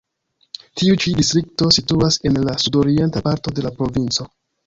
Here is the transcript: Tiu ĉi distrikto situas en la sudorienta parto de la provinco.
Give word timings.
Tiu 0.79 0.95
ĉi 1.03 1.11
distrikto 1.17 1.67
situas 1.75 2.17
en 2.29 2.41
la 2.47 2.57
sudorienta 2.65 3.25
parto 3.27 3.57
de 3.59 3.67
la 3.69 3.75
provinco. 3.83 4.27